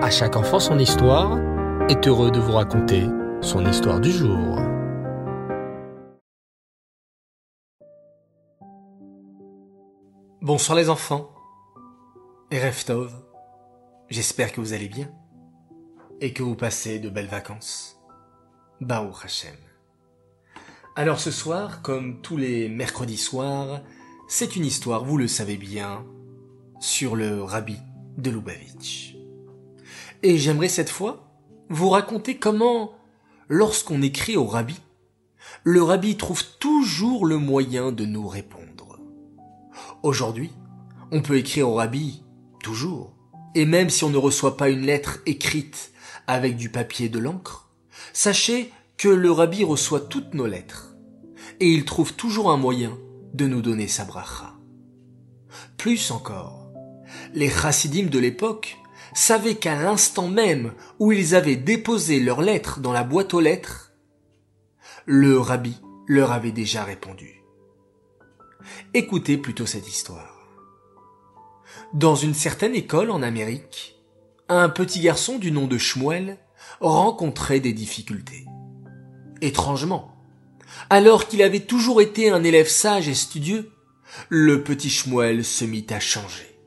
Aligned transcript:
À 0.00 0.10
chaque 0.10 0.36
enfant 0.36 0.60
son 0.60 0.78
histoire 0.78 1.36
est 1.88 2.06
heureux 2.06 2.30
de 2.30 2.38
vous 2.38 2.52
raconter 2.52 3.02
son 3.40 3.66
histoire 3.66 3.98
du 3.98 4.12
jour. 4.12 4.56
Bonsoir 10.40 10.78
les 10.78 10.88
enfants. 10.88 11.32
Reftov, 12.52 13.12
j'espère 14.08 14.52
que 14.52 14.60
vous 14.60 14.72
allez 14.72 14.88
bien 14.88 15.10
et 16.20 16.32
que 16.32 16.44
vous 16.44 16.54
passez 16.54 17.00
de 17.00 17.10
belles 17.10 17.26
vacances. 17.26 18.00
Baou 18.80 19.10
Hashem. 19.24 19.56
Alors 20.94 21.18
ce 21.18 21.32
soir, 21.32 21.82
comme 21.82 22.20
tous 22.22 22.36
les 22.36 22.68
mercredis 22.68 23.16
soirs, 23.16 23.80
c'est 24.28 24.54
une 24.54 24.64
histoire, 24.64 25.04
vous 25.04 25.18
le 25.18 25.26
savez 25.26 25.56
bien, 25.56 26.06
sur 26.78 27.16
le 27.16 27.42
rabbi 27.42 27.78
de 28.16 28.30
Lubavitch. 28.30 29.17
Et 30.22 30.36
j'aimerais 30.36 30.68
cette 30.68 30.90
fois 30.90 31.30
vous 31.68 31.90
raconter 31.90 32.38
comment, 32.38 32.92
lorsqu'on 33.48 34.02
écrit 34.02 34.36
au 34.36 34.46
rabbi, 34.46 34.80
le 35.64 35.82
rabbi 35.82 36.16
trouve 36.16 36.44
toujours 36.58 37.26
le 37.26 37.38
moyen 37.38 37.92
de 37.92 38.04
nous 38.04 38.26
répondre. 38.26 38.98
Aujourd'hui, 40.02 40.50
on 41.10 41.22
peut 41.22 41.36
écrire 41.36 41.68
au 41.68 41.74
rabbi, 41.74 42.22
toujours, 42.62 43.14
et 43.54 43.64
même 43.64 43.90
si 43.90 44.04
on 44.04 44.10
ne 44.10 44.16
reçoit 44.16 44.56
pas 44.56 44.68
une 44.68 44.86
lettre 44.86 45.20
écrite 45.26 45.92
avec 46.26 46.56
du 46.56 46.70
papier 46.70 47.08
de 47.08 47.18
l'encre, 47.18 47.70
sachez 48.12 48.72
que 48.96 49.08
le 49.08 49.30
rabbi 49.30 49.64
reçoit 49.64 50.00
toutes 50.00 50.34
nos 50.34 50.46
lettres, 50.46 50.96
et 51.60 51.72
il 51.72 51.84
trouve 51.84 52.14
toujours 52.14 52.50
un 52.50 52.56
moyen 52.56 52.98
de 53.34 53.46
nous 53.46 53.62
donner 53.62 53.88
sa 53.88 54.04
bracha. 54.04 54.54
Plus 55.76 56.10
encore, 56.10 56.70
les 57.34 57.48
chassidim 57.48 58.08
de 58.08 58.18
l'époque 58.18 58.78
savaient 59.18 59.56
qu'à 59.56 59.74
l'instant 59.74 60.28
même 60.28 60.72
où 60.98 61.12
ils 61.12 61.34
avaient 61.34 61.56
déposé 61.56 62.20
leurs 62.20 62.40
lettres 62.40 62.80
dans 62.80 62.92
la 62.92 63.02
boîte 63.02 63.34
aux 63.34 63.40
lettres, 63.40 63.92
le 65.06 65.38
rabbi 65.38 65.76
leur 66.06 66.30
avait 66.32 66.52
déjà 66.52 66.84
répondu. 66.84 67.42
Écoutez 68.94 69.36
plutôt 69.36 69.66
cette 69.66 69.88
histoire. 69.88 70.46
Dans 71.92 72.14
une 72.14 72.34
certaine 72.34 72.74
école 72.74 73.10
en 73.10 73.22
Amérique, 73.22 73.96
un 74.48 74.68
petit 74.68 75.00
garçon 75.00 75.38
du 75.38 75.50
nom 75.50 75.66
de 75.66 75.78
Shmuel 75.78 76.38
rencontrait 76.80 77.60
des 77.60 77.72
difficultés. 77.72 78.46
Étrangement, 79.40 80.14
alors 80.90 81.26
qu'il 81.26 81.42
avait 81.42 81.60
toujours 81.60 82.00
été 82.00 82.30
un 82.30 82.44
élève 82.44 82.68
sage 82.68 83.08
et 83.08 83.14
studieux, 83.14 83.72
le 84.28 84.62
petit 84.62 84.90
Shmuel 84.90 85.44
se 85.44 85.64
mit 85.64 85.86
à 85.90 85.98
changer. 85.98 86.58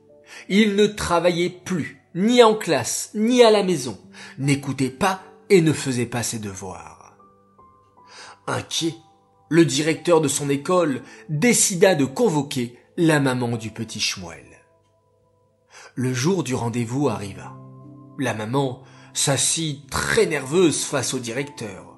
Il 0.49 0.75
ne 0.75 0.87
travaillait 0.87 1.49
plus, 1.49 2.00
ni 2.15 2.43
en 2.43 2.55
classe, 2.55 3.11
ni 3.13 3.43
à 3.43 3.51
la 3.51 3.63
maison, 3.63 3.99
n'écoutait 4.37 4.89
pas 4.89 5.21
et 5.49 5.61
ne 5.61 5.73
faisait 5.73 6.05
pas 6.05 6.23
ses 6.23 6.39
devoirs. 6.39 7.17
Inquiet, 8.47 8.95
le 9.49 9.65
directeur 9.65 10.21
de 10.21 10.27
son 10.27 10.49
école 10.49 11.01
décida 11.29 11.95
de 11.95 12.05
convoquer 12.05 12.79
la 12.97 13.19
maman 13.19 13.57
du 13.57 13.71
petit 13.71 13.99
Shmuel. 13.99 14.45
Le 15.95 16.13
jour 16.13 16.43
du 16.43 16.55
rendez-vous 16.55 17.09
arriva. 17.09 17.57
La 18.17 18.33
maman 18.33 18.83
s'assit 19.13 19.89
très 19.89 20.25
nerveuse 20.25 20.83
face 20.83 21.13
au 21.13 21.19
directeur. 21.19 21.97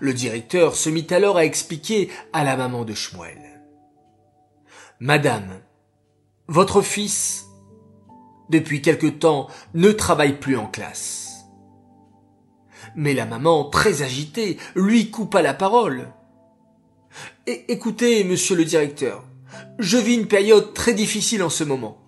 Le 0.00 0.14
directeur 0.14 0.76
se 0.76 0.88
mit 0.88 1.06
alors 1.10 1.36
à 1.36 1.44
expliquer 1.44 2.08
à 2.32 2.44
la 2.44 2.56
maman 2.56 2.84
de 2.84 2.94
Shmuel. 2.94 3.62
Madame, 5.00 5.60
votre 6.48 6.80
fils 6.80 7.46
depuis 8.50 8.82
quelque 8.82 9.06
temps, 9.06 9.48
ne 9.74 9.92
travaille 9.92 10.38
plus 10.38 10.56
en 10.56 10.66
classe. 10.66 11.46
Mais 12.94 13.14
la 13.14 13.26
maman, 13.26 13.64
très 13.64 14.02
agitée, 14.02 14.58
lui 14.74 15.10
coupa 15.10 15.42
la 15.42 15.54
parole. 15.54 16.08
écoutez, 17.46 18.24
monsieur 18.24 18.56
le 18.56 18.64
directeur, 18.64 19.24
je 19.78 19.98
vis 19.98 20.14
une 20.14 20.28
période 20.28 20.74
très 20.74 20.94
difficile 20.94 21.42
en 21.42 21.50
ce 21.50 21.64
moment. 21.64 21.98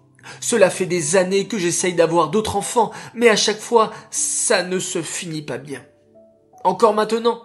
Cela 0.40 0.70
fait 0.70 0.86
des 0.86 1.16
années 1.16 1.48
que 1.48 1.58
j'essaye 1.58 1.94
d'avoir 1.94 2.30
d'autres 2.30 2.56
enfants, 2.56 2.92
mais 3.14 3.28
à 3.28 3.36
chaque 3.36 3.60
fois, 3.60 3.92
ça 4.10 4.62
ne 4.62 4.78
se 4.78 5.02
finit 5.02 5.42
pas 5.42 5.58
bien. 5.58 5.84
Encore 6.64 6.94
maintenant, 6.94 7.42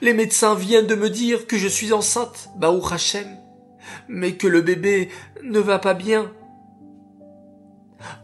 les 0.00 0.14
médecins 0.14 0.54
viennent 0.54 0.86
de 0.86 0.94
me 0.94 1.10
dire 1.10 1.46
que 1.46 1.58
je 1.58 1.66
suis 1.66 1.92
enceinte, 1.92 2.50
Baou 2.56 2.80
Hachem, 2.88 3.36
mais 4.08 4.36
que 4.36 4.46
le 4.46 4.60
bébé 4.60 5.08
ne 5.42 5.58
va 5.58 5.78
pas 5.78 5.94
bien 5.94 6.32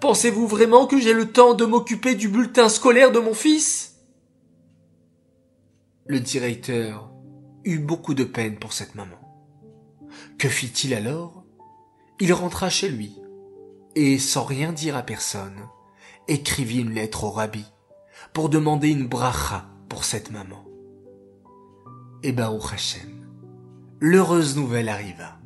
Pensez-vous 0.01 0.47
vraiment 0.47 0.87
que 0.87 1.01
j'ai 1.01 1.13
le 1.13 1.31
temps 1.31 1.55
de 1.55 1.65
m'occuper 1.65 2.15
du 2.15 2.29
bulletin 2.29 2.69
scolaire 2.69 3.13
de 3.13 3.19
mon 3.19 3.35
fils? 3.35 3.97
Le 6.07 6.21
directeur 6.21 7.11
eut 7.65 7.79
beaucoup 7.79 8.15
de 8.15 8.25
peine 8.25 8.59
pour 8.59 8.73
cette 8.73 8.95
maman. 8.95 9.19
Que 10.39 10.49
fit-il 10.49 10.95
alors? 10.95 11.45
Il 12.21 12.33
rentra 12.33 12.71
chez 12.71 12.89
lui 12.89 13.15
et, 13.95 14.19
sans 14.19 14.45
rien 14.45 14.73
dire 14.73 14.97
à 14.97 15.03
personne, 15.03 15.69
écrivit 16.29 16.81
une 16.81 16.95
lettre 16.95 17.25
au 17.25 17.31
rabbi 17.31 17.65
pour 18.33 18.49
demander 18.49 18.91
une 18.91 19.07
bracha 19.07 19.67
pour 19.89 20.05
cette 20.05 20.31
maman. 20.31 20.65
Et 22.23 22.33
Baruch 22.33 22.73
Hashem, 22.73 23.27
l'heureuse 24.01 24.57
nouvelle 24.57 24.89
arriva. 24.89 25.39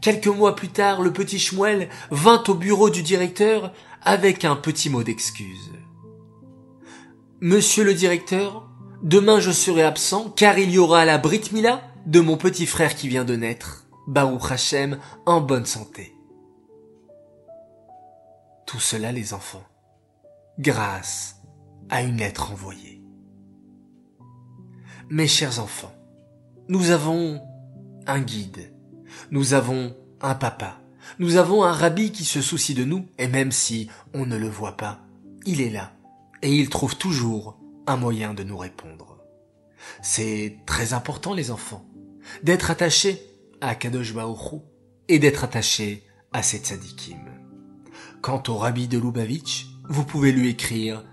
Quelques 0.00 0.28
mois 0.28 0.56
plus 0.56 0.68
tard, 0.68 1.02
le 1.02 1.12
petit 1.12 1.38
Shmuel 1.38 1.88
vint 2.10 2.42
au 2.48 2.54
bureau 2.54 2.88
du 2.88 3.02
directeur 3.02 3.72
avec 4.02 4.44
un 4.44 4.56
petit 4.56 4.88
mot 4.88 5.02
d'excuse. 5.02 5.72
Monsieur 7.40 7.84
le 7.84 7.94
directeur, 7.94 8.68
demain 9.02 9.40
je 9.40 9.50
serai 9.50 9.82
absent 9.82 10.30
car 10.30 10.58
il 10.58 10.70
y 10.70 10.78
aura 10.78 11.04
la 11.04 11.18
Brit 11.18 11.50
Mila 11.52 11.82
de 12.06 12.20
mon 12.20 12.38
petit 12.38 12.66
frère 12.66 12.94
qui 12.94 13.08
vient 13.08 13.24
de 13.24 13.36
naître, 13.36 13.86
Baruch 14.06 14.50
Hashem, 14.50 14.98
en 15.26 15.40
bonne 15.40 15.66
santé. 15.66 16.14
Tout 18.66 18.80
cela, 18.80 19.12
les 19.12 19.34
enfants, 19.34 19.64
grâce 20.58 21.36
à 21.90 22.02
une 22.02 22.16
lettre 22.16 22.52
envoyée. 22.52 23.02
Mes 25.10 25.26
chers 25.26 25.60
enfants, 25.60 25.92
nous 26.68 26.90
avons 26.90 27.42
un 28.06 28.20
guide 28.20 28.72
nous 29.30 29.54
avons 29.54 29.96
un 30.20 30.34
papa. 30.34 30.80
Nous 31.18 31.36
avons 31.36 31.64
un 31.64 31.72
rabbi 31.72 32.12
qui 32.12 32.24
se 32.24 32.40
soucie 32.40 32.74
de 32.74 32.84
nous, 32.84 33.06
et 33.18 33.28
même 33.28 33.52
si 33.52 33.88
on 34.14 34.26
ne 34.26 34.36
le 34.36 34.48
voit 34.48 34.76
pas, 34.76 35.00
il 35.46 35.60
est 35.60 35.70
là, 35.70 35.92
et 36.42 36.54
il 36.54 36.68
trouve 36.68 36.96
toujours 36.96 37.58
un 37.86 37.96
moyen 37.96 38.34
de 38.34 38.42
nous 38.42 38.56
répondre. 38.56 39.18
C'est 40.02 40.58
très 40.66 40.92
important, 40.92 41.34
les 41.34 41.50
enfants, 41.50 41.84
d'être 42.42 42.70
attachés 42.70 43.20
à 43.60 43.74
Kadosh 43.74 44.14
Baruch 44.14 44.60
et 45.08 45.18
d'être 45.18 45.44
attachés 45.44 46.04
à 46.32 46.42
cette 46.42 46.66
tzadikim. 46.66 47.18
Quant 48.20 48.42
au 48.48 48.56
rabbi 48.56 48.86
de 48.86 48.98
Lubavitch, 48.98 49.66
vous 49.88 50.04
pouvez 50.04 50.32
lui 50.32 50.50
écrire, 50.50 51.04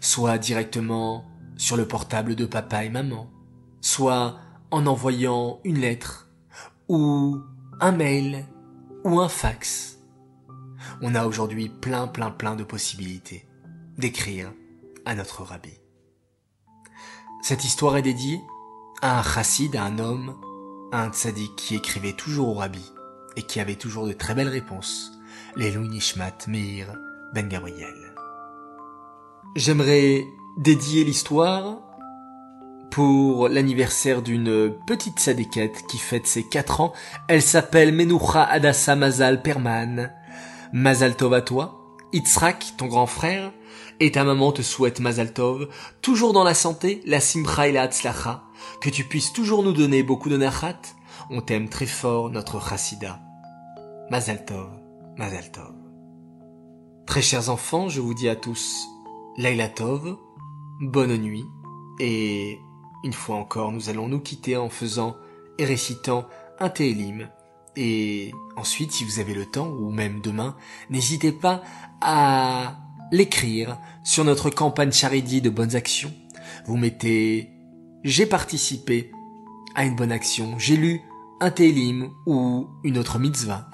soit 0.00 0.38
directement 0.38 1.24
sur 1.56 1.76
le 1.76 1.86
portable 1.88 2.36
de 2.36 2.46
papa 2.46 2.84
et 2.84 2.90
maman, 2.90 3.30
soit 3.80 4.38
en 4.70 4.86
envoyant 4.86 5.60
une 5.64 5.80
lettre, 5.80 6.29
ou 6.90 7.40
un 7.78 7.92
mail 7.92 8.44
ou 9.04 9.20
un 9.20 9.28
fax. 9.28 10.00
On 11.00 11.14
a 11.14 11.24
aujourd'hui 11.24 11.68
plein 11.68 12.08
plein 12.08 12.32
plein 12.32 12.56
de 12.56 12.64
possibilités 12.64 13.46
d'écrire 13.96 14.52
à 15.04 15.14
notre 15.14 15.44
rabbi. 15.44 15.78
Cette 17.42 17.64
histoire 17.64 17.96
est 17.96 18.02
dédiée 18.02 18.40
à 19.02 19.20
un 19.20 19.22
chassid, 19.22 19.76
à 19.76 19.84
un 19.84 20.00
homme, 20.00 20.34
à 20.90 21.04
un 21.04 21.12
tzaddik 21.12 21.54
qui 21.54 21.76
écrivait 21.76 22.12
toujours 22.12 22.48
au 22.48 22.54
rabbi 22.54 22.84
et 23.36 23.42
qui 23.42 23.60
avait 23.60 23.76
toujours 23.76 24.08
de 24.08 24.12
très 24.12 24.34
belles 24.34 24.48
réponses, 24.48 25.12
les 25.54 25.76
Nishmat 25.76 26.48
Meir 26.48 26.92
Ben 27.34 27.48
Gabriel. 27.48 28.14
J'aimerais 29.54 30.24
dédier 30.58 31.04
l'histoire 31.04 31.82
pour 32.90 33.48
l'anniversaire 33.48 34.22
d'une 34.22 34.74
petite 34.86 35.20
sadéquette 35.20 35.86
qui 35.86 35.98
fête 35.98 36.26
ses 36.26 36.42
4 36.48 36.80
ans. 36.80 36.92
Elle 37.28 37.42
s'appelle 37.42 37.94
Menoucha 37.94 38.44
Adassa 38.44 38.96
Mazal 38.96 39.42
Perman. 39.42 40.12
Mazal 40.72 41.16
Tov 41.16 41.34
à 41.34 41.42
toi. 41.42 41.76
Itzrak, 42.12 42.74
ton 42.76 42.86
grand 42.86 43.06
frère, 43.06 43.52
et 44.00 44.10
ta 44.10 44.24
maman 44.24 44.50
te 44.50 44.62
souhaite 44.62 44.98
Mazal 44.98 45.32
Tov, 45.32 45.68
toujours 46.02 46.32
dans 46.32 46.42
la 46.42 46.54
santé, 46.54 47.02
la 47.06 47.20
simcha 47.20 47.68
et 47.68 47.72
la 47.72 47.82
hatzlacha, 47.82 48.44
que 48.80 48.90
tu 48.90 49.04
puisses 49.04 49.32
toujours 49.32 49.62
nous 49.62 49.72
donner 49.72 50.02
beaucoup 50.02 50.28
de 50.28 50.36
nachat. 50.36 50.80
On 51.30 51.40
t'aime 51.40 51.68
très 51.68 51.86
fort, 51.86 52.30
notre 52.30 52.60
chassida. 52.60 53.20
Mazal 54.10 54.44
Tov, 54.44 54.70
Mazal 55.16 55.52
Tov. 55.52 55.74
Très 57.06 57.22
chers 57.22 57.48
enfants, 57.48 57.88
je 57.88 58.00
vous 58.00 58.14
dis 58.14 58.28
à 58.28 58.36
tous, 58.36 58.86
Laila 59.36 59.68
Tov, 59.68 60.16
bonne 60.80 61.16
nuit, 61.16 61.46
et 62.00 62.58
une 63.04 63.12
fois 63.12 63.36
encore, 63.36 63.72
nous 63.72 63.88
allons 63.88 64.08
nous 64.08 64.20
quitter 64.20 64.56
en 64.56 64.68
faisant 64.68 65.16
et 65.58 65.64
récitant 65.64 66.26
un 66.58 66.68
Télim. 66.68 67.28
Et 67.76 68.32
ensuite, 68.56 68.92
si 68.92 69.04
vous 69.04 69.20
avez 69.20 69.34
le 69.34 69.46
temps, 69.46 69.68
ou 69.68 69.90
même 69.90 70.20
demain, 70.20 70.56
n'hésitez 70.90 71.32
pas 71.32 71.62
à 72.00 72.76
l'écrire 73.12 73.78
sur 74.04 74.24
notre 74.24 74.50
campagne 74.50 74.92
charity 74.92 75.40
de 75.40 75.50
bonnes 75.50 75.76
actions. 75.76 76.12
Vous 76.66 76.76
mettez 76.76 77.50
j'ai 78.02 78.24
participé 78.24 79.12
à 79.74 79.84
une 79.84 79.94
bonne 79.94 80.12
action, 80.12 80.58
j'ai 80.58 80.76
lu 80.76 81.02
un 81.40 81.50
télim 81.50 82.10
ou 82.26 82.66
une 82.82 82.96
autre 82.96 83.18
mitzvah, 83.18 83.68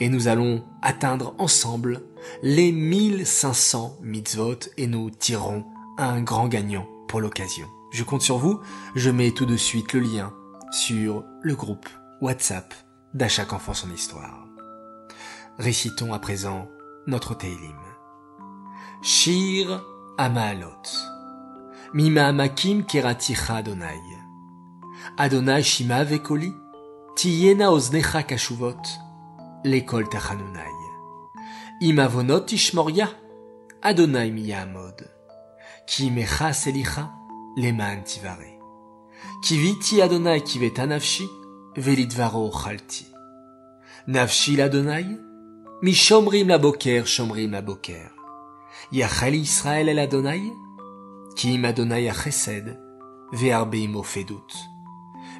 et 0.00 0.08
nous 0.08 0.28
allons 0.28 0.64
atteindre 0.80 1.34
ensemble 1.38 2.02
les 2.42 2.72
1500 2.72 3.98
mitzvot 4.02 4.58
et 4.78 4.86
nous 4.86 5.10
tirerons 5.10 5.64
un 5.98 6.22
grand 6.22 6.48
gagnant 6.48 6.86
pour 7.06 7.20
l'occasion. 7.20 7.66
Je 7.96 8.04
compte 8.04 8.20
sur 8.20 8.36
vous, 8.36 8.60
je 8.94 9.08
mets 9.08 9.30
tout 9.30 9.46
de 9.46 9.56
suite 9.56 9.94
le 9.94 10.00
lien 10.00 10.30
sur 10.70 11.24
le 11.40 11.54
groupe 11.54 11.88
WhatsApp 12.20 12.74
d'À 13.14 13.26
chaque 13.26 13.54
enfant 13.54 13.72
son 13.72 13.90
histoire. 13.90 14.46
Récitons 15.58 16.12
à 16.12 16.18
présent 16.18 16.68
notre 17.06 17.34
Teilim. 17.34 17.80
Shir 19.00 19.82
Amaalot. 20.18 20.68
Mima 21.94 22.32
Makim 22.32 22.84
Keraticha 22.84 23.56
Adonai. 23.56 23.98
Adonai 25.16 25.62
Shima 25.62 26.04
Vekoli. 26.04 26.52
Tiyena 27.16 27.72
Oznecha 27.72 28.24
Kashuvot. 28.24 28.82
Lekol 29.64 30.06
Tachanunai. 30.10 30.68
Imavonot 31.80 32.44
Ishmoria. 32.52 33.08
Adonai 33.80 34.30
Miyamod. 34.30 35.08
Ki 35.86 36.10
Mecha 36.10 36.52
Selicha. 36.52 37.10
Leman 37.56 38.02
Tivare. 38.04 38.58
Kiviti 39.42 40.02
Adonai 40.02 40.42
Kiveta 40.42 40.86
Nafshi. 40.86 41.26
Velidvaro 41.76 42.50
Chalti. 42.50 43.06
Nafshi 44.08 44.56
l'Adonai. 44.56 45.18
Mishomrim 45.82 46.48
la 46.48 46.58
boker, 46.58 47.06
shomrim 47.06 47.52
la 47.52 47.62
boker. 47.62 48.10
Yachal 48.92 49.34
Israël 49.34 49.88
el 49.88 49.98
Adonai, 49.98 50.52
ki 51.36 51.54
im 51.54 51.64
Adonai 51.64 52.08
achesed, 52.08 52.78
ve'arbeim 53.32 53.96
ofedut. 53.96 54.56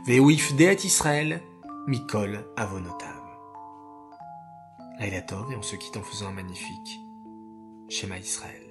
Ve'uif 0.07 0.55
deat 0.57 0.85
Israël, 0.85 1.41
mikol 1.87 2.45
avonotav. 2.57 3.23
Laïla 4.99 5.19
et 5.19 5.33
on 5.57 5.63
se 5.63 5.77
quitte 5.77 5.97
en 5.97 6.03
faisant 6.03 6.29
un 6.29 6.33
magnifique 6.33 7.01
schéma 7.89 8.19
Israël. 8.19 8.66